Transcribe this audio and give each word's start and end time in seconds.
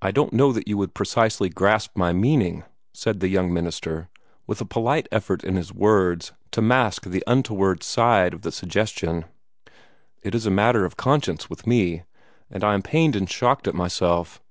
"I 0.00 0.10
don't 0.10 0.32
know 0.32 0.50
that 0.50 0.66
you 0.66 0.76
would 0.78 0.94
precisely 0.96 1.48
grasp 1.48 1.96
my 1.96 2.12
meaning," 2.12 2.64
said 2.92 3.20
the 3.20 3.28
young 3.28 3.54
minister, 3.54 4.08
with 4.48 4.60
a 4.60 4.64
polite 4.64 5.06
effort 5.12 5.44
in 5.44 5.54
his 5.54 5.72
words 5.72 6.32
to 6.50 6.60
mask 6.60 7.04
the 7.04 7.22
untoward 7.28 7.84
side 7.84 8.34
of 8.34 8.42
the 8.42 8.50
suggestion. 8.50 9.26
"It 10.24 10.34
is 10.34 10.44
a 10.44 10.50
matter 10.50 10.84
of 10.84 10.96
conscience 10.96 11.48
with 11.48 11.68
me; 11.68 12.02
and 12.50 12.64
I 12.64 12.74
am 12.74 12.82
pained 12.82 13.14
and 13.14 13.30
shocked 13.30 13.68
at 13.68 13.76
myself." 13.76 14.42